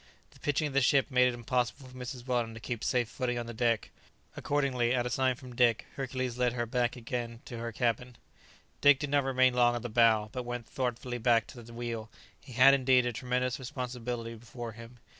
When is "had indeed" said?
12.53-13.05